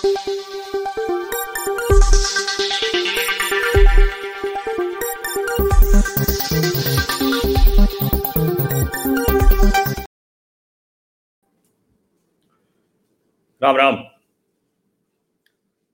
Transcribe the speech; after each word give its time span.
राम 0.00 0.16
राम। 0.16 0.34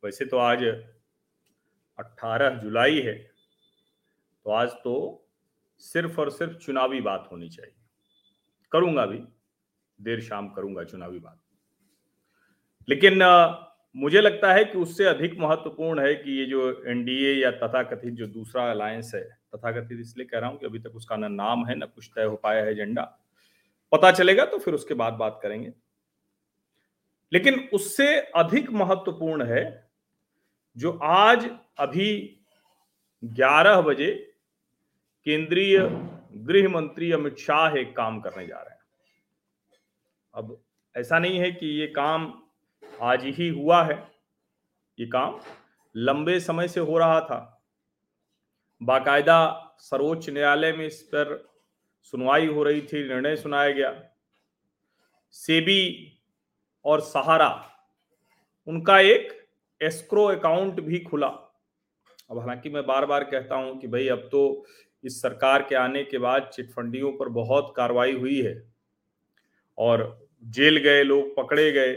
वैसे 0.05 0.25
तो 0.25 0.39
आज 0.39 0.65
18 1.99 2.51
जुलाई 2.51 3.01
है 3.01 3.15
तो 4.45 4.51
आज 4.51 4.69
तो 4.69 5.27
सिर्फ़ 5.79 6.21
और 6.21 6.31
सिर्फ़ 6.31 6.53
चुनावी 6.53 7.01
बात 7.01 7.29
होनी 7.33 7.49
चाहिए। 7.49 7.75
करूँगा 8.73 9.07
भी, 9.07 9.19
देर 10.01 10.21
शाम 10.21 10.49
करूँगा 10.49 10.85
चुनावी 10.85 11.19
बात। 11.19 11.41
लेकिन 12.89 13.21
मुझे 13.97 14.21
लगता 14.21 14.53
है 14.53 14.65
कि 14.65 14.79
उससे 14.79 15.05
अधिक 15.05 15.39
महत्वपूर्ण 15.39 16.01
है 16.01 16.15
कि 16.15 16.39
ये 16.39 16.45
जो 16.47 16.63
एनडीए 16.87 17.33
या 17.35 17.51
तथाकथित 17.51 18.15
जो 18.15 18.27
दूसरा 18.27 18.71
अलायंस 18.71 19.13
है, 19.15 19.23
तथाकथित 19.55 20.01
इसलिए 20.01 20.27
कह 20.27 20.39
रहा 20.39 20.51
हूँ 20.51 20.59
कि 20.59 20.67
अभी 20.67 20.79
तक 20.79 20.97
उसका 20.97 21.17
ना 21.17 21.29
नाम 21.29 21.67
है, 21.67 21.75
ना 21.75 21.87
कुछ 21.87 22.11
तय 22.17 22.25
हो 22.25 22.37
पाया 22.37 22.65
है 22.65 22.73
एजेंडा 22.73 23.03
पता 23.93 24.11
चलेगा 24.11 24.45
तो 24.45 24.59
फिर 24.59 24.75
उसके 24.75 24.95
बाद 24.95 25.13
बात 25.13 25.39
करेंगे। 25.43 25.73
लेकिन 27.33 27.69
उससे 27.73 28.07
अधिक 28.37 28.71
महत्वपूर्ण 28.71 29.45
है 29.45 29.91
जो 30.77 30.91
आज 31.03 31.49
अभी 31.79 32.41
11 33.23 33.81
बजे 33.81 34.13
केंद्रीय 35.27 35.79
गृह 36.37 36.69
मंत्री 36.69 37.13
अमित 37.13 37.39
शाह 37.39 37.77
एक 37.77 37.97
काम 37.97 38.21
करने 38.21 38.47
जा 38.47 38.57
रहे 38.57 38.75
हैं। 38.75 38.81
अब 40.35 40.59
ऐसा 40.95 41.19
नहीं 41.19 41.39
है 41.39 41.51
कि 41.53 41.67
ये 41.81 41.87
काम 41.87 42.33
आज 42.83 43.25
ही 43.25 43.49
हुआ 43.49 43.83
है। 43.85 43.97
ये 44.99 45.07
काम 45.07 45.39
लंबे 45.95 46.39
समय 46.41 46.69
से 46.69 46.81
हो 46.81 46.99
रहा 46.99 47.21
था। 47.21 47.39
बाकायदा 48.81 49.39
सर्वोच्च 49.79 50.29
न्यायालय 50.31 50.73
में 50.73 50.87
इस 50.87 51.03
पर 51.03 51.37
सुनवाई 52.03 52.47
हो 52.47 52.63
रही 52.63 52.81
थी, 52.83 53.09
निर्णय 53.09 53.37
सुनाया 53.37 53.71
गया। 53.71 53.93
सेबी 55.31 56.13
और 56.85 57.01
सहारा, 57.01 57.49
उनका 58.69 58.99
एक 59.01 59.33
एस्क्रो 59.81 60.25
अकाउंट 60.25 60.81
भी 60.81 60.99
खुला। 60.99 61.29
अब 62.31 62.39
हालाँकि 62.39 62.71
मैं 62.71 62.87
बार 62.87 63.07
बार 63.07 63.25
कहता 63.25 63.55
हूँ 63.55 63.79
कि 63.81 63.89
भाई 63.89 64.09
अब 64.09 64.29
तो 64.33 64.67
इस 65.05 65.21
सरकार 65.23 65.63
के 65.63 65.75
आने 65.75 66.05
के 66.05 66.19
बाद 66.19 66.51
चिटफंडियों 66.55 67.13
पर 67.13 67.29
बहुत 67.29 67.73
कार्रवाई 67.77 68.13
हुई 68.13 68.41
है 68.43 68.73
और 69.79 70.29
जेल 70.45 70.77
गए, 70.77 71.03
लोग 71.03 71.37
पकड़े 71.37 71.71
गए 71.73 71.95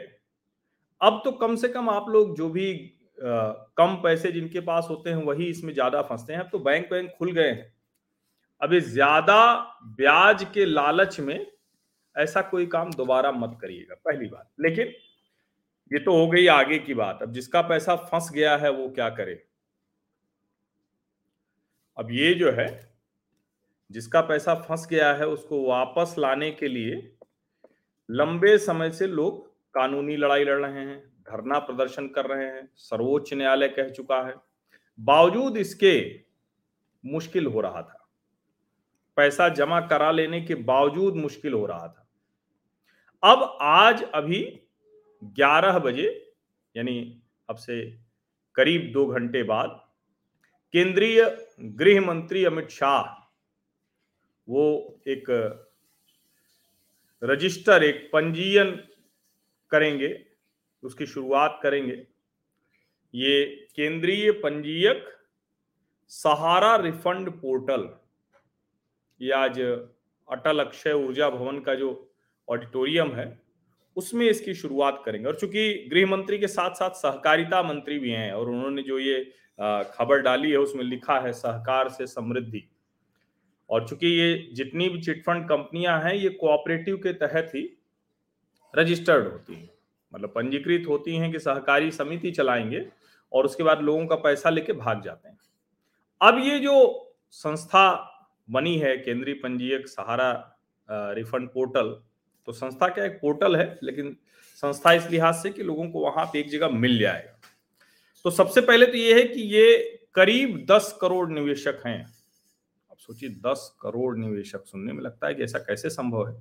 अब 1.02 1.22
तो 1.26 1.32
कम 1.34 1.56
से 1.56 1.68
कम 1.70 1.90
आप 1.90 2.10
लोग 2.10 2.36
जो 2.38 2.50
भी 2.50 2.72
आ, 3.20 3.52
कम 3.78 3.96
पैसे 4.04 4.32
जिनके 4.32 4.60
पास 4.62 4.88
होते 4.90 5.10
हैं 5.10 5.24
वही 5.26 5.46
इसमें 5.46 5.74
ज़्यादा 5.74 6.02
फंसते 6.02 6.34
हैं। 6.34 6.40
अब 6.40 6.50
तो 6.52 6.60
बैंक 6.60 6.90
बैंक 6.90 7.12
खुल 7.18 7.32
गए 7.32 7.50
हैं। 7.50 7.74
अभी 8.62 8.80
ज़्यादा 8.82 9.56
ब्याज 9.98 10.44
के 10.54 10.66
लालच 10.66 11.20
में 11.20 11.46
ऐसा 12.16 12.42
कोई 12.44 12.66
काम 12.68 12.92
दोबारा 12.94 13.32
मत 13.32 13.58
करिएगा 13.62 13.96
पहली 14.06 14.28
बात। 14.28 14.50
लेकिन 14.60 14.94
ये 15.92 16.00
तो 16.00 16.16
हो 16.18 16.28
गई 16.28 16.48
आगे 16.48 16.80
की 16.80 16.94
बात। 16.94 17.22
अब 17.24 17.32
जिसका 17.34 17.62
पैसा 17.62 17.96
फंस 17.96 18.30
गया 18.34 18.56
है 18.58 18.72
वो 18.72 18.88
क्या 18.90 19.10
करे? 19.10 19.34
अब 21.98 22.12
ये 22.12 22.34
जो 22.34 22.52
है 22.52 22.68
जिसका 23.92 24.22
पैसा 24.22 24.56
फंस 24.58 24.88
गया 24.90 25.14
है 25.14 25.28
उसको 25.28 25.62
वापस 25.64 26.16
लाने 26.20 26.52
के 26.52 26.68
लिए 26.68 26.96
लंबे 28.10 28.58
समय 28.58 28.92
से 28.92 29.08
लोग 29.08 29.49
कानूनी 29.74 30.18
लड़ाई 30.18 30.44
लड़ 30.44 30.66
रहे 30.66 30.80
हैं, 30.80 31.00
धरना 31.00 31.60
प्रदर्शन 31.60 32.08
कर 32.08 32.26
रहे 32.26 32.46
हैं, 32.46 32.70
सर्वोच्च 32.76 33.34
न्यायालय 33.34 33.68
कह 33.68 33.90
चुका 33.90 34.28
है। 34.28 34.36
बावजूद 35.00 35.58
इसके, 35.58 36.22
मुश्किल 37.06 37.46
हो 37.46 37.62
रहा 37.62 37.82
था। 37.82 38.10
पैसा 39.16 39.50
जमा 39.50 39.82
करा 39.82 40.12
लेने 40.12 40.42
के 40.42 40.56
बावजूद 40.56 41.16
मुश्किल 41.16 41.54
हो 41.54 41.66
रहा 41.66 41.88
था। 41.88 42.10
अब 43.24 43.58
आज 43.62 44.04
अभी 44.04 44.62
11 45.24 45.80
बजे, 45.80 46.34
यानी 46.78 47.22
अब 47.50 47.56
से 47.56 48.00
करीब 48.56 48.92
दो 48.94 49.06
घंटे 49.06 49.44
बाद, 49.44 49.90
केंद्रीय 50.74 51.48
गृह 51.62 52.02
मंत्री 52.02 52.46
अमित 52.46 52.70
शाह, 52.70 53.30
वो 54.50 55.00
एक 55.08 55.26
रजिस्टर, 57.24 57.84
एक 57.84 58.10
पंजीयन 58.14 58.89
करेंगे, 59.72 60.16
उसकी 60.84 61.06
शुरुआत 61.06 61.60
करेंगे। 61.64 62.02
ये 63.14 63.46
केंद्रीय 63.76 64.32
पंजीयक 64.34 65.06
सहारा 66.12 66.76
रिफंड 66.76 67.30
पोर्टल, 67.32 67.90
ये 69.22 69.32
आज 69.34 69.60
अटल 69.60 70.60
अक्षय 70.60 70.94
ऊर्जा 70.96 71.30
भवन 71.30 71.60
का 71.60 71.76
जो 71.76 71.90
ऑडिटोरियम 72.48 73.12
है, 73.14 73.40
उसमें 73.98 74.26
इसकी 74.28 74.54
शुरुआत 74.54 75.02
करेंगे। 75.06 75.28
और 75.28 75.36
चूँकि 75.36 75.74
गृह 75.92 76.06
मंत्री 76.08 76.38
के 76.38 76.48
साथ 76.48 76.76
साथ 76.76 76.92
सहकारिता 76.96 77.62
मंत्री 77.64 78.00
भी 78.00 78.12
हैं 78.12 78.32
और 78.34 78.50
उन्होंने 78.50 78.82
जो 78.82 79.00
ये 79.00 79.24
खबर 79.92 80.22
डाली 80.22 80.52
है, 80.52 80.58
उसमें 80.58 80.84
लिखा 80.84 81.20
है 81.20 81.32
सहकार 81.34 81.90
से 81.90 82.08
समृद्धि। 82.08 82.64
और 83.70 83.88
चूँकि 83.88 84.08
ये 84.10 84.36
जितनी 84.54 84.88
भी 84.90 85.02
चिटफंड 85.02 85.48
कंपनियाँ 85.50 86.00
हैं, 86.02 86.14
ये 86.14 86.30
कोऑपरेटिव 86.32 86.98
के 86.98 87.14
तहत 87.16 87.52
ही 87.56 87.62
रजिस्टर्ड 88.74 89.28
होती 89.28 89.56
हैं। 89.56 89.70
मतलब 90.14 90.30
पंजीकृत 90.30 90.88
होती 90.88 91.16
हैं 91.16 91.32
कि 91.32 91.40
सहकारी 91.40 91.92
समिति 91.92 92.32
चलाएँगे 92.32 92.86
और 93.32 93.46
उसके 93.46 93.64
बाद 93.64 93.82
लोगों 93.82 94.06
का 94.08 94.16
पैसा 94.16 94.50
लेके 94.50 94.74
भाग 94.74 95.02
जाते 95.04 95.30
हैं। 95.30 95.38
अब 96.22 96.40
ये 96.40 96.60
जो 96.60 97.16
संस्था 97.32 98.16
बनी 98.50 98.78
है, 98.78 98.98
केंद्रीय 98.98 99.36
पंजीयक 99.36 99.88
सहारा 99.88 100.56
रिफंड 100.90 101.50
पोर्टल 101.50 101.90
तो 102.48 102.52
संस्था 102.52 102.88
क्या 102.88 103.06
एक 103.06 103.20
पोर्टल 103.22 103.56
है, 103.56 103.80
लेकिन 103.84 104.16
संस्था 104.56 104.92
इस 104.94 105.10
लिहाज 105.10 105.36
से 105.36 105.50
कि 105.50 105.64
लोगों 105.64 105.90
को 105.90 106.00
वहाँ 106.00 106.26
पे 106.26 106.40
एक 106.40 106.50
जगह 106.50 106.70
मिल 106.70 106.98
जाएगा। 107.00 107.40
तो 108.26 108.32
सबसे 108.32 108.62
पहले 108.62 108.86
तो 108.86 108.98
ये 108.98 109.14
है 109.14 109.24
कि 109.24 109.42
ये 109.42 109.78
करीब 110.14 110.66
दस 110.72 110.98
करोड़ 111.02 111.30
निवेशक 111.30 111.82
हैं। 111.86 112.02
आप 112.92 112.98
सोचिए, 113.00 113.30
दस 113.30 113.78
करोड़ 113.82 114.18
निवेशक 114.18 114.66
सुनने 114.66 114.94
में 114.94 115.04
लगता 115.04 115.28
है 115.28 115.36
कि 115.36 115.44
ऐसा 115.44 115.60
कैसे 115.60 115.90
संभव 115.90 116.28
है? 116.30 116.36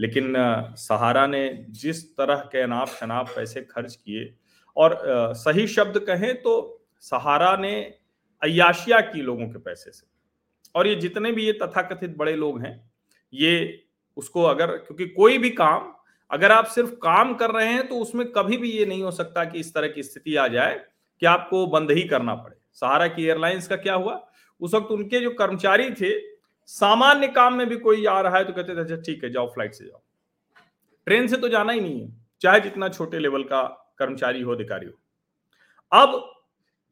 लेकिन 0.00 0.34
सहारा 0.78 1.26
ने 1.26 1.48
जिस 1.70 2.04
तरह 2.16 2.36
के 2.52 2.60
अनाप 2.60 2.88
शनाप 2.90 3.28
पैसे 3.36 3.60
खर्च 3.62 3.94
किए 3.96 4.34
और 4.76 4.98
सही 5.36 5.66
शब्द 5.66 5.98
कहें 5.98 6.34
तो 6.42 6.54
सहारा 7.02 7.56
ने 7.56 7.72
अयाशिया 8.42 9.00
की 9.00 9.22
लोगों 9.22 9.48
के 9.48 9.58
पैसे 9.58 9.90
से। 9.90 10.06
और 10.74 10.86
ये 10.86 10.94
जितने 10.94 11.32
भी 11.32 11.44
ये 11.46 11.52
तथाकथित 11.52 12.16
बड़े 12.16 12.34
लोग 12.36 12.60
हैं, 12.60 12.90
ये 13.32 13.82
उसको 14.16 14.42
अगर, 14.42 14.66
क्योंकि 14.66 15.06
कोई 15.06 15.38
भी 15.38 15.50
काम, 15.50 15.92
अगर 16.30 16.52
आप 16.52 16.66
सिर्फ़ 16.66 16.90
काम 17.02 17.34
कर 17.34 17.50
रहे 17.50 17.66
हैं 17.66 17.86
तो 17.88 17.96
उसमें 17.96 18.26
कभी 18.32 18.56
भी 18.56 18.70
ये 18.70 18.86
नहीं 18.86 19.02
हो 19.02 19.10
सकता 19.10 19.44
कि 19.44 19.60
इस 19.60 19.74
तरह 19.74 19.88
की 19.88 20.02
स्थिति 20.02 20.36
आ 20.36 20.46
जाए 20.48 20.74
कि 21.22 21.26
आपको 21.26 21.66
बंद 21.66 21.90
ही 21.90 22.02
करना 22.02 22.34
पड़े। 22.34 22.56
सहारा 22.72 23.06
की 23.08 23.24
एयरलाइंस 23.24 23.66
का 23.68 23.76
क्या 23.76 23.94
हुआ? 23.94 24.20
उस 24.60 24.74
वक्त 24.74 24.90
उनके 24.90 25.20
जो 25.20 25.30
कर्मचारी 25.30 25.90
थे 25.90 26.10
सामान्य 26.70 27.28
काम 27.28 27.54
में 27.54 27.68
भी 27.68 27.76
कोई 27.76 28.04
आ 28.06 28.20
रहा 28.20 28.38
है 28.38 28.44
तो 28.44 28.52
कहते 28.52 28.74
थे 28.76 28.80
अच्छा 28.80 28.96
ठीक 28.96 29.24
है, 29.24 29.30
जाओ 29.30 29.46
फ़्लाइट 29.46 29.74
से 29.74 29.84
जाओ. 29.84 30.02
ट्रेन 31.06 31.26
से 31.26 31.36
तो 31.36 31.48
जाना 31.48 31.72
ही 31.72 31.80
नहीं 31.80 32.00
है, 32.00 32.08
चाहे 32.42 32.60
जितना 32.60 32.88
छोटे 32.88 33.18
लेवल 33.18 33.42
का 33.44 33.62
कर्मचारी 33.98 34.42
हो, 34.42 34.52
अधिकारी 34.52 34.86
हो। 34.86 34.92
अब 35.92 36.32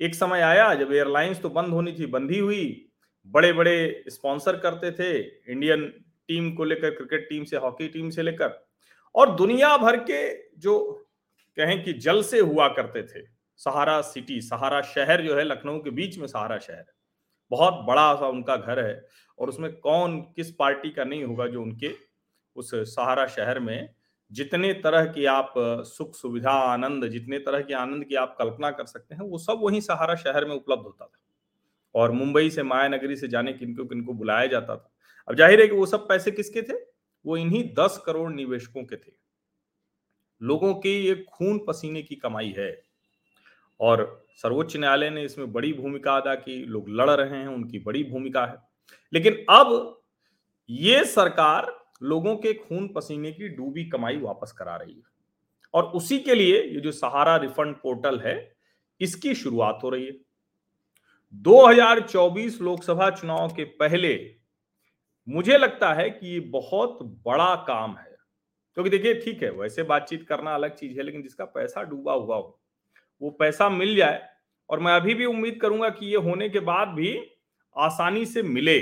एक 0.01 0.15
समय 0.15 0.41
आया, 0.41 0.75
जब 0.75 0.93
एयरलाइंस 0.93 1.41
तो 1.43 1.49
बंद 1.51 1.73
होनी 1.75 1.93
थी, 1.93 2.07
बंदी 2.07 2.39
हुई। 2.39 2.85
बड़े 3.27 3.53
बड़े 3.53 4.05
स्पॉन्सर 4.09 4.57
करते 4.57 4.91
थे 4.93 5.13
इंडियन 5.53 5.87
टीम 6.29 6.53
को 6.53 6.65
लेकर 6.65 6.91
क्रिकेट 6.91 7.29
टीम 7.29 7.45
से 7.45 7.57
हॉकी 7.57 7.89
टीम 7.89 8.11
से 8.11 8.23
लेकर। 8.23 8.69
और 9.15 9.35
दुनिया 9.37 9.77
भर 9.77 9.97
के 10.01 10.21
जो 10.59 10.79
कहें 11.59 11.83
कि 11.85 11.93
जल 11.93 12.23
से 12.23 12.41
हुआ 12.41 12.69
करते 12.69 13.03
थे, 13.05 13.27
सहारा 13.61 14.01
सिटी 14.03 14.41
सहारा 14.41 14.81
शहर 14.81 15.23
जो 15.23 15.37
है, 15.37 15.45
लखनऊ 15.45 15.79
के 15.79 15.91
बीच 15.91 16.19
में 16.19 16.27
सहारा 16.27 16.59
शहर। 16.59 16.77
है 16.77 16.98
बहुत 17.51 17.75
बड़ा 17.87 18.15
सा 18.15 18.29
उनका 18.29 18.57
घर 18.57 18.79
है 18.79 19.09
और 19.39 19.49
उसमें 19.49 19.77
कौन 19.77 20.21
किस 20.21 20.51
पार्टी 20.51 20.91
का 20.91 21.05
नहीं 21.05 21.25
होगा 21.25 21.47
जो 21.47 21.63
उनके 21.63 21.95
उस 22.57 22.75
सहारा 22.75 23.27
शहर 23.27 23.61
में 23.61 23.95
जितने 24.33 24.73
तरह 24.73 25.05
की 25.05 25.25
आप 25.25 25.55
सुख 25.57 26.15
सुविधा, 26.15 26.51
आनंद, 26.51 27.09
जितने 27.09 27.39
तरह 27.39 27.61
के 27.61 27.75
आनंद 27.75 28.05
की 28.05 28.15
आप 28.15 28.37
कल्पना 28.39 28.71
कर 28.71 28.87
सकते 28.87 29.15
हैं, 29.15 29.23
वो 29.23 29.39
सब 29.39 29.59
वही 29.63 29.81
सहारा 29.81 30.15
शहर 30.15 30.45
में 30.45 30.55
उपलब्ध 30.57 30.83
होता 30.83 31.07
था। 31.07 31.19
और 31.95 32.13
मुंबई 32.13 32.51
से 32.51 32.63
माया 32.63 32.89
नगरी 32.89 33.17
से 33.17 33.29
जाने 33.29 33.53
किनको 33.53 33.85
किनको 33.85 34.13
बुलाया 34.13 34.47
जाता 34.47 34.77
था। 34.77 34.93
अब 35.29 35.37
ज़ाहिर 35.37 35.61
है 35.61 35.69
कि 35.69 35.75
वो 35.75 35.87
सब 35.87 36.09
पैसे 36.09 36.31
किसके 36.31 36.63
थे? 36.63 36.75
वो 37.27 37.37
इन्हीं 37.37 37.75
दस 37.75 38.03
करोड़ 38.07 38.33
निवेशकों 38.33 38.85
के 38.85 38.97
थे। 38.97 39.13
लोगों 40.43 40.75
की 40.75 40.91
ये 40.91 41.15
खून 41.15 41.65
पसीने 41.69 42.03
की 42.03 42.15
कमाई 42.15 42.55
है। 42.59 42.88
और 43.81 44.27
सर्वोच्च 44.37 44.77
न्यायालय 44.77 45.11
ने 45.11 45.23
इसमें 45.23 45.53
बड़ी 45.53 45.73
भूमिका 45.73 46.17
अदा 46.17 46.35
की, 46.35 46.65
लोग 46.65 46.85
लड़ 46.89 47.11
रहे 47.11 47.41
हैं, 47.41 47.49
उनकी 47.49 47.79
बड़ी 47.79 48.05
भूमिका 48.05 48.47
है। 48.47 48.57
लेकिन 49.13 49.47
अब 49.51 50.01
ये 50.71 51.05
सरकार 51.05 51.79
लोगों 52.03 52.37
के 52.37 52.55
खून 52.55 52.89
पसीने 52.89 53.33
की 53.33 53.49
डूबी 53.49 53.85
कमाई 53.85 54.17
वापस 54.17 54.53
करा 54.53 54.77
रही 54.77 54.95
है। 54.95 55.03
और 55.75 55.85
उसी 55.85 56.19
के 56.19 56.35
लिए 56.35 56.63
ये 56.63 56.81
जो 56.81 56.93
सहारा 56.93 57.37
रिफंड 57.37 57.77
पोर्टल 57.77 58.19
है, 58.19 58.57
इसकी 59.01 59.35
शुरुआत 59.35 59.81
हो 59.83 59.91
रही 59.91 60.07
है। 60.07 60.17
2024 61.35 62.61
लोकसभा 62.61 63.11
चुनाव 63.11 63.49
के 63.49 63.65
पहले 63.65 64.35
मुझे 65.29 65.59
लगता 65.59 65.95
है 65.95 66.11
कि 66.11 66.27
ये 66.29 66.41
बहुत 66.41 66.99
बड़ा 67.03 67.55
काम 67.55 67.97
है। 67.97 68.17
क्योंकि 68.75 68.91
देखिए, 68.91 69.15
ठीक 69.15 69.43
है, 69.43 69.51
वैसे 69.51 69.83
बातचीत 69.83 70.29
करना 70.29 70.55
अलग 70.55 70.75
चीज़ 70.75 70.97
है, 70.97 71.03
लेकिन 71.03 71.23
जिसका 71.23 71.45
पैसा 71.45 71.83
डूबा 71.83 72.13
हुआ 72.13 72.37
हो 72.37 72.61
वो 73.21 73.31
पैसा 73.31 73.69
मिल 73.71 73.95
जाए। 73.97 74.23
और 74.71 74.81
मैं 74.81 74.93
अभी 74.93 75.15
भी 75.15 75.25
उम्मीद 75.27 75.59
करूँगा 75.63 75.89
कि 75.91 76.07
ये 76.07 76.17
होने 76.19 76.49
के 76.49 76.61
बाद 76.63 76.89
भी 76.91 77.17
आसानी 77.77 78.25
से 78.27 78.43
मिले। 78.45 78.79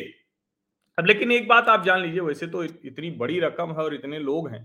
अब 0.98 1.06
लेकिन 1.06 1.32
एक 1.32 1.48
बात 1.48 1.68
आप 1.68 1.84
जान 1.84 2.00
लीजिए, 2.00 2.20
वैसे 2.20 2.46
तो 2.46 2.64
इतनी 2.64 3.10
बड़ी 3.12 3.38
रकम 3.40 3.70
है 3.70 3.84
और 3.84 3.94
इतने 3.94 4.18
लोग 4.20 4.48
हैं। 4.48 4.64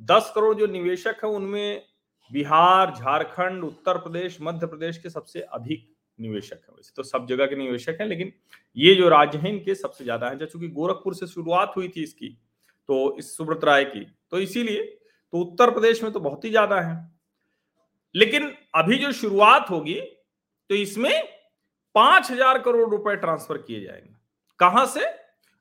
दस 0.00 0.32
करोड़ 0.34 0.54
जो 0.56 0.66
निवेशक 0.68 1.24
है, 1.24 1.30
उनमें 1.30 1.82
बिहार, 2.30 2.90
झारखंड, 2.92 3.64
उत्तर 3.64 3.98
प्रदेश, 3.98 4.38
मध्य 4.42 4.66
प्रदेश 4.66 4.98
के 4.98 5.10
सबसे 5.10 5.40
अधिक 5.40 5.86
निवेशक 6.18 6.60
है। 6.60 6.74
वैसे 6.76 6.92
तो 6.96 7.02
सब 7.02 7.26
जगह 7.26 7.46
के 7.46 7.56
निवेशक 7.56 7.98
हैं, 8.00 8.06
लेकिन 8.08 8.32
ये 8.76 8.94
जो 8.94 9.08
राज्य 9.08 9.38
हैं, 9.38 9.50
इनके 9.50 9.74
सबसे 9.74 10.04
ज़्यादा 10.04 10.28
है। 10.28 10.46
चूँकि 10.46 10.68
गोरखपुर 10.70 11.14
से 11.14 11.26
शुरुआत 11.26 11.72
हुई 11.76 11.88
थी 11.88 12.02
इसकी 12.02 12.28
तो 12.88 13.16
इस 13.18 13.36
सुब्रत 13.36 13.64
राय 13.64 13.84
की 13.84 14.00
तो 14.30 14.38
इसीलिए 14.40 14.82
तो 15.32 15.38
उत्तर 15.40 15.70
प्रदेश 15.70 16.02
में 16.02 16.12
तो 16.12 16.20
बहुत 16.20 16.44
ही 16.44 16.50
ज़्यादा 16.50 16.80
है। 16.80 16.94
लेकिन 18.14 18.52
अभी 18.74 18.98
जो 18.98 19.12
शुरुआत 19.12 19.70
होगी 19.70 20.00
तो 20.70 20.74
इसमें 20.74 21.28
पाँच 21.94 22.30
हज़ार 22.30 22.58
करोड़ 22.58 22.88
रुपए 22.90 23.14
ट्रांसफ़र 23.16 23.58
किए 23.58 23.80
जाएँगे। 23.80 24.14
कहाँ 24.60 24.84
से? 24.86 25.04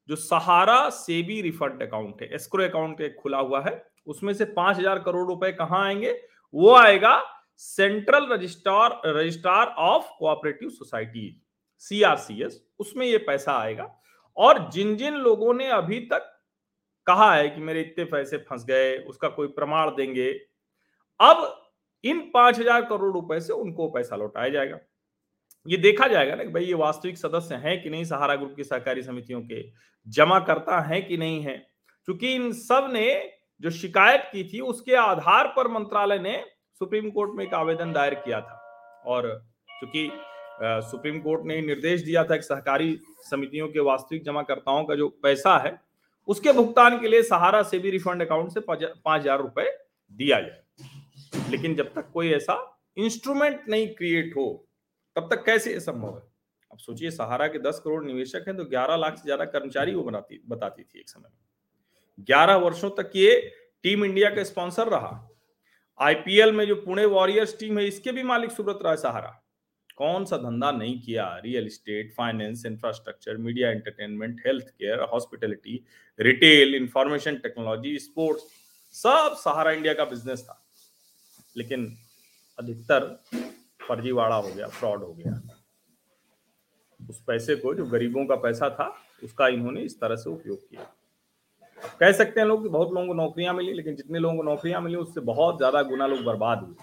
जो 0.09 0.15
सहारा 0.15 0.89
सेबी 0.89 1.41
रिफंड 1.41 1.81
अकाउंट 1.83 2.21
है। 2.21 2.27
एस्क्रो 2.35 2.63
अकाउंट 2.63 3.01
एक 3.01 3.15
खुला 3.15 3.37
हुआ 3.37 3.61
है। 3.61 3.83
उसमें 4.07 4.33
से 4.33 4.45
पाँच 4.45 4.77
हज़ार 4.77 4.99
करोड़ 4.99 5.27
रुपए 5.27 5.51
कहाँ 5.51 5.83
आएँगे? 5.85 6.11
वो 6.53 6.73
आएगा 6.75 7.21
central 7.57 8.27
registrar 8.31 9.01
registrar 9.07 9.67
of 9.67 10.09
cooperative 10.19 10.69
society 10.69 11.41
CRCS 11.83 12.61
उसमें 12.79 13.05
ये 13.05 13.17
पैसा 13.17 13.57
आएगा। 13.59 13.89
और 14.37 14.69
जिन 14.71 14.95
जिन 14.97 15.13
लोगों 15.15 15.53
ने 15.53 15.67
अभी 15.69 15.99
तक 16.07 16.31
कहा 17.07 17.33
है 17.33 17.49
कि 17.49 17.61
मेरे 17.61 17.81
इतने 17.81 18.05
पैसे 18.05 18.37
फंस 18.39 18.65
गए, 18.65 18.97
उसका 18.97 19.29
कोई 19.29 19.47
प्रमाण 19.49 19.89
देंगे, 19.89 20.31
अब 21.19 21.64
इन 22.05 22.19
पाँच 22.33 22.59
हज़ार 22.59 22.81
करोड़ 22.85 23.13
रुपए 23.13 23.39
से 23.39 23.53
उनको 23.53 23.87
पैसा 23.89 24.15
लौटाया 24.15 24.49
जाएगा। 24.49 24.79
ये 25.65 25.77
देखा 25.77 26.07
जाएगा 26.07 26.35
ना 26.35 26.43
कि 26.43 26.49
भाई 26.49 26.63
ये 26.63 26.73
वास्तविक 26.75 27.17
सदस्य 27.17 27.55
हैं 27.55 27.81
कि 27.83 27.89
नहीं, 27.89 28.03
सहारा 28.05 28.35
ग्रुप 28.35 28.53
की 28.55 28.63
सहकारी 28.63 29.03
समितियों 29.03 29.41
के 29.41 29.63
जमा 30.07 30.39
करता 30.41 30.79
है 30.81 31.01
कि 31.01 31.17
नहीं 31.17 31.41
है? 31.41 31.57
क्योंकि 32.07 32.33
इन 32.35 32.51
सबने 32.53 33.31
जो 33.61 33.69
शिकायत 33.71 34.29
की 34.31 34.43
थी, 34.43 34.59
उसके 34.59 34.95
आधार 34.95 35.47
पर 35.47 35.67
मंत्रालय 35.69 36.19
ने 36.19 36.43
सुप्रीम 36.81 37.09
कोर्ट 37.09 37.31
में 37.35 37.43
एक 37.45 37.53
आवेदन 37.53 37.93
दायर 37.93 38.13
किया 38.15 38.41
था। 38.41 39.01
और 39.05 39.27
चूँकि 39.79 40.09
सुप्रीम 40.61 41.19
कोर्ट 41.19 41.45
ने 41.45 41.59
निर्देश 41.61 42.01
दिया 42.01 42.23
था 42.23 42.35
कि 42.35 42.43
सहकारी 42.43 42.97
समितियों 43.21 43.67
के 43.67 43.79
वास्तविक 43.79 44.23
जमाकर्ताओं 44.23 44.83
का 44.83 44.95
जो 44.95 45.07
पैसा 45.23 45.57
है, 45.57 45.79
उसके 46.27 46.51
भुगतान 46.53 46.99
के 46.99 47.07
लिए 47.07 47.23
सहारा 47.23 47.61
से 47.63 47.79
भी 47.79 47.89
रिफंड 47.91 48.21
अकाउंट 48.21 48.51
से 48.51 48.59
पाँच 48.59 49.21
हज़ार 49.21 49.41
रुपए 49.41 49.69
दिया 50.11 50.39
जाए। 50.41 50.61
लेकिन 51.49 51.75
जब 51.75 51.93
तक 51.93 52.09
कोई 52.13 52.31
ऐसा 52.33 52.55
इंस्ट्रूमेंट 52.97 53.67
नहीं 53.69 53.87
क्रिएट 53.95 54.33
हो, 54.37 54.67
तब 55.15 55.27
तक 55.31 55.43
कैसे 55.45 55.79
संभव 55.79 56.15
है? 56.15 56.21
अब 56.71 56.77
सोचिए, 56.79 57.11
सहारा 57.11 57.47
के 57.47 57.59
दस 57.61 57.81
करोड़ 57.83 58.03
निवेशक 58.05 58.45
हैं 58.47 58.55
तो 58.57 58.65
ग्यारह 58.65 58.95
लाख 58.95 59.17
से 59.17 59.23
ज़्यादा 59.23 59.45
कर्मचारी 59.47 59.93
वो 59.95 60.03
बनाती, 60.03 60.41
बताती 60.47 60.83
थी 60.83 60.99
एक 60.99 61.09
समय 61.09 61.23
में। 61.23 62.25
ग्यारह 62.25 62.55
वर्षों 62.57 62.89
तक 62.93 63.11
ये 63.15 63.39
टीम 63.83 64.05
इंडिया 64.05 64.29
का 64.35 64.43
स्पॉन्सर 64.43 64.87
रहा। 64.89 65.29
आईपीएल 65.99 66.51
में 66.51 66.65
जो 66.67 66.75
पुणे 66.75 67.05
वॉरियर्स 67.07 67.57
टीम 67.59 67.79
है, 67.79 67.85
इसके 67.87 68.11
भी 68.11 68.23
मालिक 68.23 68.51
सुब्रत 68.51 68.79
राय 68.85 68.97
सहारा। 68.97 69.41
कौन 69.97 70.25
सा 70.25 70.37
धंधा 70.37 70.71
नहीं 70.71 70.99
किया? 71.01 71.27
Real 71.37 71.65
estate 71.65 72.13
finance 72.13 72.65
infrastructure 72.65 73.37
media 73.37 73.69
entertainment 73.71 74.41
health 74.47 74.69
care 74.69 75.01
hospitality 75.13 75.83
retail 76.19 76.75
information 76.75 77.35
technology 77.37 77.97
sports 77.99 78.43
सब 78.95 79.35
सहारा 79.39 79.71
इंडिया 79.71 79.93
का 79.93 80.05
बिज़नेस 80.05 80.43
था। 80.43 80.61
लेकिन 81.57 81.97
अधिकतर 82.59 83.19
फर्जीवाड़ा 83.87 84.35
हो 84.35 84.49
गया, 84.49 84.67
फ्रॉड 84.67 85.03
हो 85.03 85.13
गया। 85.13 85.41
उस 87.09 87.23
पैसे 87.27 87.55
को, 87.55 87.73
जो 87.73 87.85
गरीबों 87.85 88.25
का 88.25 88.35
पैसा 88.35 88.69
था, 88.69 88.95
उसका 89.23 89.47
इन्होंने 89.47 89.81
इस 89.81 89.99
तरह 89.99 90.15
से 90.15 90.29
उपयोग 90.29 90.69
किया। 90.69 90.91
कह 91.99 92.11
सकते 92.11 92.39
हैं 92.39 92.47
लोग 92.47 92.63
कि 92.63 92.69
बहुत 92.69 92.91
लोगों 92.91 93.07
को 93.07 93.13
नौकरियाँ 93.13 93.53
मिली, 93.53 93.73
लेकिन 93.73 93.95
जितने 93.95 94.19
लोगों 94.19 94.37
को 94.37 94.43
नौकरियाँ 94.43 94.81
मिली, 94.81 94.95
उससे 94.95 95.21
बहुत 95.21 95.57
ज़्यादा 95.57 95.81
गुना 95.81 96.07
लोग 96.07 96.23
बर्बाद 96.23 96.59
हुए। 96.59 96.75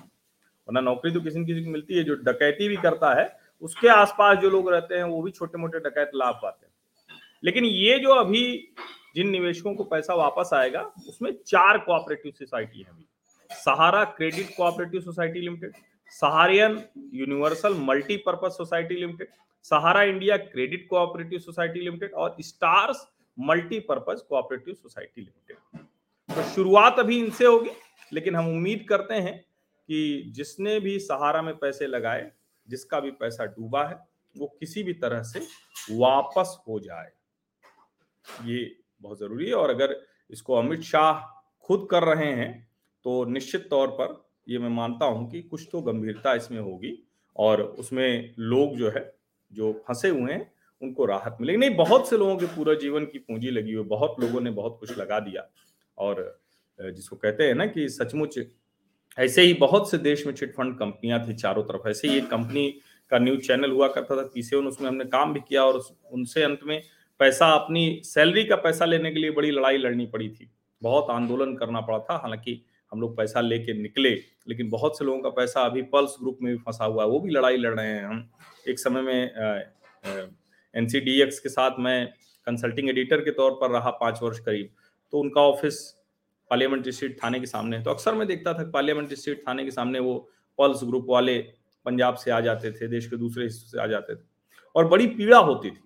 वरना 0.69 0.81
नौकरी 0.81 1.13
तो 1.13 1.21
किसी 1.21 1.39
न 1.39 1.45
किसी 1.45 1.65
को 1.65 1.71
मिलती 1.71 1.95
है, 1.95 2.05
जो 2.05 2.15
डकैती 2.15 2.69
भी 2.69 2.77
करता 2.77 3.15
है, 3.15 3.39
उसके 3.63 3.89
आसपास 3.89 4.39
जो 4.39 4.51
लोग 4.51 4.71
रहते 4.71 4.95
हैं, 4.95 5.05
वो 5.05 5.23
भी 5.23 5.31
छोटे 5.31 5.59
मोटे 5.59 5.79
डकैत 5.79 6.11
लाभ 6.15 6.35
पाते 6.35 6.67
हैं। 6.67 6.73
लेकिन 7.45 7.65
ये 7.65 7.99
जो 7.99 8.15
अभी 8.15 8.75
जिन 9.15 9.29
निवेशकों 9.29 9.75
को 9.75 9.85
पैसा 9.85 10.15
वापस 10.15 10.51
आएगा, 10.55 10.83
उसमें 11.09 11.33
चार 11.47 11.79
कोऑपरेटिव 11.79 12.33
सोसाइटी 12.33 12.79
है 12.79 12.85
अभी। 12.85 13.07
Sahara 13.55 14.03
credit 14.17 14.55
cooperative 14.57 15.01
society 15.01 15.41
limited, 15.41 15.73
Saharayan 16.13 16.83
universal 17.15 17.75
multipurpose 17.81 18.51
society 18.51 18.95
limited, 18.95 19.29
Sahara 19.65 20.03
India 20.03 20.37
credit 20.37 20.87
cooperative 20.91 21.39
society 21.39 21.81
limited 21.81 22.13
और 22.13 22.37
stars 22.41 23.07
multipurpose 23.39 24.21
cooperative 24.29 24.75
society 24.75 25.21
limited. 25.21 25.87
तो 26.29 26.43
शुरुआत 26.51 26.99
अभी 26.99 27.19
इनसे 27.19 27.45
होगी, 27.45 27.71
लेकिन 28.13 28.37
हम 28.37 28.49
उम्मीद 28.49 28.85
करते 28.89 29.15
हैं 29.15 29.39
कि 29.39 30.33
जिसने 30.37 30.79
भी 30.81 30.99
सहारा 31.01 31.43
में 31.43 31.55
पैसे 31.59 31.87
लगाए, 31.87 32.31
जिसका 32.69 33.01
भी 33.01 33.11
पैसा 33.11 33.45
डूबा 33.45 33.85
है, 33.85 33.99
वो 34.37 34.47
किसी 34.61 34.83
भी 34.83 34.93
तरह 34.95 35.23
से 35.23 35.41
वापस 35.91 36.57
हो 36.69 36.79
जाए। 36.81 37.11
ये 38.45 38.75
बहुत 39.03 39.19
ज़रूरी 39.19 39.47
है 39.47 39.55
और 39.55 39.71
अगर 39.71 39.97
इसको 40.31 40.55
अमित 40.55 40.83
शाह 40.83 41.21
खुद 41.69 41.87
कर 41.91 42.05
रहे 42.05 42.31
हैं 42.33 42.69
तो 43.05 43.25
निश्चित 43.25 43.69
तौर 43.71 43.89
पर 43.89 44.21
ये 44.49 44.59
मैं 44.59 44.69
मानता 44.69 45.07
हूँ 45.07 45.31
कि 45.31 45.43
कुछ 45.43 45.69
तो 45.73 45.81
गंभीरता 45.83 46.35
इसमें 46.35 46.61
होगी 46.61 46.97
और 47.37 47.63
उसमें 47.63 48.35
लोग 48.39 48.77
जो 48.77 48.91
है, 48.91 49.13
जो 49.53 49.73
फंसे 49.89 50.09
हुए 50.09 50.33
हैं, 50.33 50.51
उनको 50.83 51.05
राहत 51.05 51.37
मिलेगी। 51.41 51.59
नहीं, 51.59 51.75
बहुत 51.77 52.09
से 52.09 52.17
लोगों 52.17 52.37
के 52.37 52.47
पूरा 52.47 52.75
जीवन 52.75 53.05
की 53.05 53.19
पूंजी 53.19 53.51
लगी 53.51 53.73
हुई, 53.73 53.85
बहुत 53.85 54.17
लोगों 54.21 54.41
ने 54.41 54.51
बहुत 54.51 54.77
कुछ 54.81 54.99
लगा 54.99 55.21
दिया। 55.21 55.47
और 55.99 56.41
जिसको 56.79 57.17
कहते 57.17 57.45
हैं 57.45 57.55
ना 57.55 57.67
कि 57.67 57.89
सचमुच 57.89 58.39
ऐसे 59.19 59.43
ही 59.43 59.55
बहुत 59.55 59.91
से 59.91 59.99
देश 59.99 60.27
में 60.27 60.33
चिटफंड 60.35 60.79
कंपनियाँ 60.79 61.19
थी 61.29 61.35
चारों 61.35 61.63
तरफ़। 61.63 61.89
ऐसे 61.89 62.09
ही 62.09 62.17
एक 62.19 62.29
कंपनी 62.31 62.69
का 63.11 63.19
न्यूज़ 63.19 63.41
चैनल 63.41 63.71
हुआ 63.71 63.89
करता 63.89 64.17
था 64.17 64.23
पीसे 64.35 64.57
उसमें 64.57 64.89
हमने 64.89 65.05
काम 65.05 65.33
भी 65.33 65.41
किया 65.41 65.65
और 65.65 65.83
उनसे 66.13 66.43
अंत 66.43 66.61
में 66.67 66.83
पैसा, 67.21 67.47
अपनी 67.47 68.01
सैलरी 68.05 68.45
का 68.45 68.57
पैसा 68.57 68.85
लेने 68.85 69.11
के 69.13 69.21
लिए 69.21 69.31
बड़ी 69.31 69.51
लड़ाई 69.51 69.79
लड़नी 69.79 70.07
पड़ी 70.07 70.29
थी। 70.31 70.51
बहुत 70.83 71.11
आंदोलन 71.11 71.55
करना 71.57 71.81
पड़ा 71.81 71.99
था, 71.99 72.17
हालाँकि 72.17 72.63
हम 72.93 73.01
लोग 73.01 73.17
पैसा 73.17 73.41
लेके 73.41 73.73
निकले, 73.75 74.11
लेकिन 74.49 74.71
बहुत 74.71 74.99
से 74.99 75.05
लोगों 75.05 75.21
का 75.21 75.29
पैसा 75.33 75.61
अभी 75.63 75.83
पल्स 75.93 76.17
ग्रुप 76.21 76.39
में 76.43 76.53
भी 76.53 76.59
फंसा 76.61 76.85
हुआ 76.85 77.03
है, 77.03 77.09
वो 77.09 77.21
भी 77.21 77.31
लड़ाई 77.31 77.57
लड़ 77.57 77.75
रहे 77.75 77.87
हैं। 77.87 78.05
हम 78.05 78.29
एक 78.69 78.79
समय 78.79 79.03
में 79.03 79.31
एनसीडीएक्स 80.75 81.39
के 81.39 81.49
साथ 81.49 81.79
मैं 81.79 82.07
कंसल्टिंग 82.47 82.89
एडिटर 82.89 83.21
के 83.21 83.31
तौर 83.33 83.51
पर 83.61 83.71
रहा 83.71 83.91
पाँच 83.99 84.19
वर्ष 84.23 84.39
करीब 84.41 84.71
तो 85.13 85.19
उनका 85.19 85.41
ऑफ़िस 85.43 85.81
पार्लियामेंट्री 86.51 86.93
स्ट्रीट 86.93 87.19
थाने 87.23 87.41
के 87.41 87.47
सामने 87.47 87.81
तो 87.83 87.91
अक्सर 87.91 88.15
मैं 88.15 88.27
देखता 88.29 88.53
था 88.55 88.71
पार्लियामेंट्री 88.71 89.17
स्ट्रीट 89.17 89.43
थाने 89.49 89.65
के 89.65 89.71
सामने 89.71 89.99
वो 90.01 90.15
पल्स 90.59 90.85
ग्रुप 90.85 91.07
वाले 91.09 91.39
पंजाब 91.87 92.15
से 92.15 92.31
आ 92.31 92.41
जाते 92.41 92.71
थे, 92.73 92.89
देश 92.89 93.07
के 93.07 93.17
दूसरे 93.17 93.45
हिस्से 93.45 93.69
से 93.69 93.81
आ 93.81 93.87
जाते 93.87 94.15
थे, 94.15 94.21
और 94.75 94.89
बड़ी 94.89 95.07
पीड़ा 95.09 95.39
होती 95.39 95.71
थी, 95.71 95.81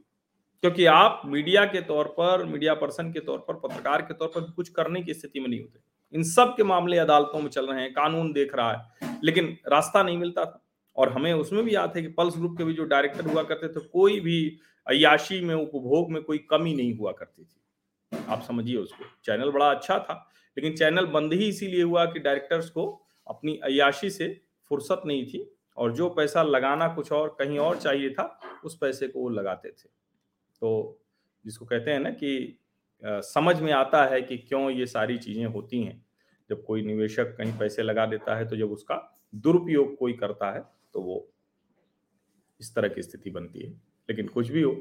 क्योंकि 0.63 0.85
आप 0.87 1.23
मीडिया 1.27 1.65
के 1.65 1.81
तौर 1.83 2.07
पर, 2.19 2.45
मीडिया 2.45 2.75
पर्सन 2.75 3.13
के 3.13 3.21
तौर 3.21 3.39
पर, 3.39 3.55
पत्रकार 3.59 4.03
के 4.03 4.15
तौर 4.15 4.29
पर 4.29 4.51
कुछ 4.51 4.69
करने 4.71 5.03
की 5.03 5.15
स्थिति 5.15 5.41
में 5.41 5.49
नहीं 5.49 5.61
होते। 5.61 5.81
इन 6.17 6.23
सब 6.23 6.55
के 6.57 6.65
मामले 6.65 6.99
अदालतों 6.99 7.41
में 7.41 7.49
चल 7.51 7.67
रहे 7.67 7.83
हैं 7.83 7.93
कानून 7.93 8.33
देख 8.33 8.55
रहा 8.55 8.73
है। 8.73 9.19
लेकिन 9.25 9.57
रास्ता 9.69 10.03
नहीं 10.03 10.19
मिलता 10.19 10.45
था। 10.45 10.63
और 10.97 11.13
हमें 11.13 11.33
उसमें 11.33 11.65
भी 11.65 11.75
याद 11.75 11.93
है 11.97 12.03
कि 12.03 12.09
पल्स 12.09 12.37
ग्रुप 12.37 12.59
के 12.59 12.65
भी 12.65 12.73
जो 12.73 12.85
डायरेक्टर 12.85 13.27
हुआ 13.27 13.43
करते 13.43 13.69
थे 13.69 13.81
कोई 13.81 14.21
भी 14.21 14.59
अयाशी 14.87 15.41
में 15.41 15.55
उपभोग 15.55 16.11
में 16.11 16.23
कोई 16.23 16.39
कमी 16.39 16.75
नहीं 16.75 16.97
हुआ 16.97 17.13
करती 17.13 17.45
थी। 17.45 18.17
आप 18.29 18.43
समझिए 18.43 18.77
उसको। 18.77 19.05
चैनल 19.25 19.51
बड़ा 19.51 19.71
अच्छा 19.71 19.99
था 19.99 20.31
लेकिन 20.59 20.77
चैनल 20.77 21.07
बंद 21.07 21.33
ही 21.33 21.49
इसीलिए 21.49 21.83
हुआ 21.83 22.05
कि 22.05 22.19
डायरेक्टर्स 22.19 22.71
को 22.71 23.03
अपनी 23.27 23.57
अयाशी 23.57 24.11
से 24.11 24.41
फुर्सत 24.71 25.03
नहीं 25.07 25.27
थी 25.27 25.57
और 25.77 25.93
जो 25.93 26.09
पैसा 26.11 26.43
लगाना 26.43 26.89
कुछ 26.89 27.13
और 27.13 27.37
कहीं 27.39 27.59
और 27.59 27.77
चाहिए 27.77 28.11
था 28.11 28.41
उस 28.65 28.79
पैसे 28.79 29.09
को 29.09 29.21
वो 29.21 29.29
लगाते 29.29 29.69
थे। 29.69 29.89
तो 30.61 31.01
जिसको 31.47 31.65
कहते 31.65 31.91
हैं 31.91 32.01
ना 32.01 32.11
कि 32.11 32.59
आ, 33.05 33.21
समझ 33.21 33.61
में 33.61 33.73
आता 33.73 34.05
है 34.05 34.23
कि 34.23 34.39
क्यों 34.39 34.71
ये 34.71 34.87
सारी 34.87 35.19
चीज़ें 35.19 35.45
होती 35.45 35.83
हैं। 35.85 36.06
जब 36.51 36.65
कोई 36.65 36.83
निवेशक 36.83 37.35
कहीं 37.39 37.53
पैसे 37.59 37.83
लगा 37.83 38.07
देता 38.07 38.37
है 38.37 38.49
तो 38.49 38.57
जब 38.57 38.73
उसका 38.73 38.97
दुरुपयोग 39.35 39.97
कोई 39.99 40.13
करता 40.13 40.51
है 40.53 40.61
तो 40.95 41.01
वो 41.01 41.27
इस 42.61 42.75
तरह 42.75 42.89
की 42.89 43.03
स्थिति 43.03 43.31
बनती 43.31 43.61
है। 43.61 43.71
लेकिन 44.09 44.29
कुछ 44.29 44.49
भी 44.49 44.63
हो, 44.63 44.75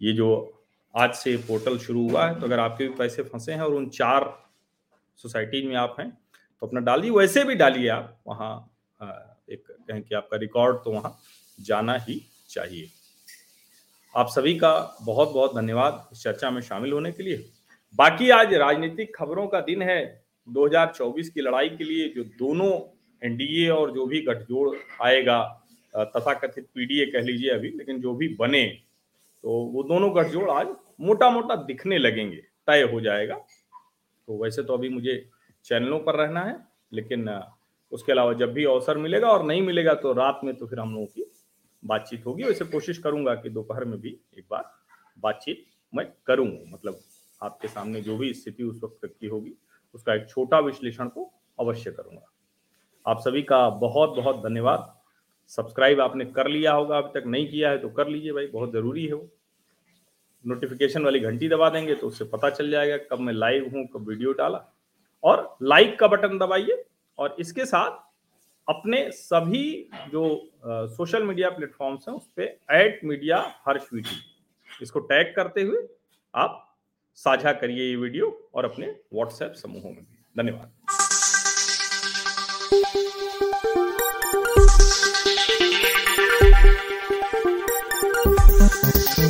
ये 0.00 0.12
जो 0.12 0.58
आज 0.94 1.14
से 1.14 1.36
पोर्टल 1.38 1.78
शुरू 1.78 2.08
हुआ 2.08 2.26
है 2.26 2.38
तो 2.40 2.46
अगर 2.46 2.60
आपके 2.60 2.88
भी 2.88 2.94
पैसे 2.94 3.22
फंसे 3.22 3.52
हैं 3.52 3.60
और 3.60 3.74
उन 3.74 3.88
चार 3.88 4.32
सोसाइटी 5.18 5.66
में 5.66 5.76
आप 5.76 5.96
हैं 6.00 6.10
तो 6.62 6.66
अपना 6.66 6.80
डालिए, 6.80 7.10
वैसे 7.10 7.44
भी 7.44 7.54
डालिए 7.54 7.88
आप, 7.88 8.18
वहाँ 8.26 8.68
एक 9.50 9.64
कहें 9.68 10.02
कि 10.02 10.14
आपका 10.14 10.36
रिकॉर्ड 10.36 10.76
तो 10.76 10.90
वहाँ 10.90 11.18
जाना 11.58 11.96
ही 11.98 12.20
चाहिए। 12.48 12.90
आप 14.14 14.28
सभी 14.28 14.54
का 14.58 14.96
बहुत 15.02 15.32
बहुत 15.32 15.54
धन्यवाद 15.56 16.08
इस 16.12 16.22
चर्चा 16.22 16.50
में 16.50 16.60
शामिल 16.62 16.92
होने 16.92 17.12
के 17.12 17.22
लिए। 17.22 17.44
बाकी 17.94 18.30
आज 18.30 18.54
राजनीतिक 18.54 19.14
खबरों 19.16 19.46
का 19.46 19.60
दिन 19.60 19.82
है। 19.82 20.21
2024 20.48 21.28
की 21.28 21.40
लड़ाई 21.40 21.68
के 21.68 21.84
लिए 21.84 22.08
जो 22.08 22.24
दोनों 22.38 22.70
एनडीए 23.22 23.68
और 23.70 23.92
जो 23.94 24.06
भी 24.06 24.20
गठजोड़ 24.22 24.76
आएगा 25.02 25.42
तथा 25.94 26.32
कथित 26.34 26.66
पीडीए 26.74 27.06
कह 27.06 27.20
लीजिए 27.20 27.50
अभी, 27.50 27.68
लेकिन 27.68 28.00
जो 28.00 28.14
भी 28.14 28.28
बने 28.36 28.64
तो 29.44 29.50
वो 29.72 29.82
दोनों 29.82 30.14
गठजोड़ 30.16 30.50
आज 30.50 30.66
मोटा 31.00 31.30
मोटा 31.30 31.54
दिखने 31.64 31.98
लगेंगे, 31.98 32.36
तय 32.36 32.82
हो 32.92 33.00
जाएगा। 33.00 33.34
तो 33.34 34.42
वैसे 34.42 34.62
तो 34.62 34.74
अभी 34.74 34.88
मुझे 34.88 35.14
चैनलों 35.64 35.98
पर 36.00 36.16
रहना 36.16 36.40
है, 36.40 36.56
लेकिन 36.92 37.28
उसके 37.92 38.12
अलावा 38.12 38.32
जब 38.32 38.52
भी 38.52 38.64
अवसर 38.64 38.98
मिलेगा 38.98 39.28
और 39.28 39.44
नहीं 39.46 39.62
मिलेगा 39.62 39.94
तो 39.94 40.12
रात 40.12 40.40
में 40.44 40.54
तो 40.56 40.66
फिर 40.66 40.80
हम 40.80 40.94
लोगों 40.94 41.06
की 41.06 41.24
बातचीत 41.82 42.26
होगी। 42.26 42.42
वैसे 42.42 42.64
कोशिश 42.64 42.98
करूँगा 42.98 43.34
कि 43.34 43.50
दोपहर 43.50 43.84
में 43.84 44.00
भी 44.00 44.16
एक 44.38 44.44
बार 44.50 44.70
बातचीत 45.18 45.64
मैं 45.92 46.06
करूँ 46.26 46.46
मतलब 46.68 47.00
आपके 47.40 47.68
सामने 47.68 48.00
जो 48.00 48.16
भी 48.16 48.32
स्थिति 48.34 48.62
उस 48.62 48.80
वक्त 48.84 49.06
की 49.20 49.26
होगी। 49.26 49.54
उसका 49.94 50.14
एक 50.14 50.28
छोटा 50.28 50.58
विश्लेषण 50.60 51.08
को 51.08 51.30
अवश्य 51.58 51.90
करूँगा। 51.90 52.26
आप 53.06 53.20
सभी 53.20 53.42
का 53.42 53.68
बहुत 53.70 54.16
बहुत 54.16 54.42
धन्यवाद। 54.42 54.92
सब्सक्राइब 55.50 56.00
आपने 56.00 56.24
कर 56.26 56.48
लिया 56.48 56.72
होगा 56.72 56.98
अभी 56.98 57.20
तक 57.20 57.26
नहीं 57.26 57.46
किया 57.48 57.70
है 57.70 57.78
तो 57.78 57.88
कर 57.90 58.08
लीजिए 58.08 58.32
भाई 58.32 58.46
बहुत 58.48 58.72
ज़रूरी 58.72 59.06
है 59.06 59.14
वो। 59.14 59.28
नोटिफिकेशन 60.44 61.04
वाली 61.04 61.20
घंटी 61.20 61.48
दबा 61.48 61.68
देंगे 61.70 61.94
तो 61.94 62.06
उससे 62.06 62.24
पता 62.26 62.50
चल 62.50 62.70
जाएगा 62.70 62.96
कब 63.10 63.20
मैं 63.20 63.32
लाइव 63.32 63.70
हूँ 63.74 63.86
कब 63.86 64.08
वीडियो 64.08 64.32
डाला। 64.32 64.64
और 65.24 65.56
लाइक 65.62 65.98
का 65.98 66.06
बटन 66.08 66.38
दबाइए 66.38 66.82
और 67.18 67.36
इसके 67.40 67.64
साथ 67.66 68.00
अपने 68.68 69.10
सभी 69.10 69.90
जो 70.12 70.24
आ, 70.66 70.86
सोशल 70.86 71.22
मीडिया 71.22 71.50
प्लेटफॉर्म्स 71.50 72.08
हैं 72.08 72.14
उस 72.14 72.26
पर 72.30 72.76
एट 72.76 73.00
मीडिया 73.04 73.38
हर्ष 73.66 73.88
इसको 74.82 75.00
टैग 75.02 75.34
करते 75.36 75.62
हुए 75.62 75.86
आप 76.34 76.71
साझा 77.16 77.52
करिए 77.52 77.88
ये 77.88 77.96
वीडियो 77.96 78.50
और 78.54 78.64
अपने 78.64 78.86
व्हाट्सएप 79.14 79.52
समूहों 79.52 79.90
में 79.90 80.04
धन्यवाद। 80.36 80.70